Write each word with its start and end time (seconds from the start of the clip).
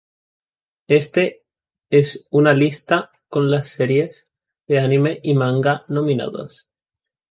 Este 0.87 1.43
es 1.91 2.25
una 2.31 2.55
lista 2.55 3.11
con 3.29 3.51
las 3.51 3.67
series 3.67 4.33
de 4.65 4.79
anime 4.79 5.19
y 5.21 5.35
manga 5.35 5.85
nominados. 5.89 6.67